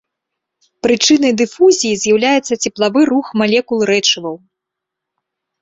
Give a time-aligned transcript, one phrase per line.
[0.85, 4.35] Прычынай дыфузіі з'яўляецца цеплавы рух малекул рэчываў.